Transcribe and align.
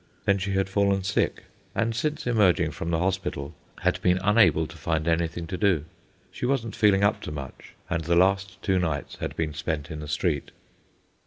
Then 0.25 0.39
she 0.39 0.53
had 0.53 0.67
fallen 0.67 1.03
sick, 1.03 1.43
and 1.75 1.95
since 1.95 2.25
emerging 2.25 2.71
from 2.71 2.89
the 2.89 2.97
hospital 2.97 3.53
had 3.81 4.01
been 4.01 4.17
unable 4.23 4.65
to 4.65 4.75
find 4.75 5.07
anything 5.07 5.45
to 5.45 5.57
do. 5.57 5.85
She 6.31 6.47
wasn't 6.47 6.75
feeling 6.75 7.03
up 7.03 7.21
to 7.21 7.31
much, 7.31 7.75
and 7.87 8.03
the 8.03 8.15
last 8.15 8.59
two 8.63 8.79
nights 8.79 9.17
had 9.17 9.35
been 9.35 9.53
spent 9.53 9.91
in 9.91 9.99
the 9.99 10.07
street. 10.07 10.49